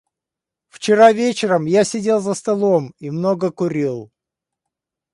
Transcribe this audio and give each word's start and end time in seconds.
Вчера 0.69 1.11
вечером 1.13 1.65
я 1.67 1.83
сидел 1.83 2.21
за 2.21 2.33
столом 2.33 2.95
и 2.97 3.11
много 3.11 3.51
курил. 3.51 4.09